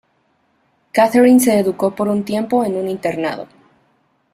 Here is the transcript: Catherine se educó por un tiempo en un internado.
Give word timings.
Catherine 0.93 1.39
se 1.39 1.59
educó 1.59 1.91
por 1.93 2.07
un 2.07 2.23
tiempo 2.25 2.65
en 2.65 2.75
un 2.75 2.89
internado. 2.89 3.45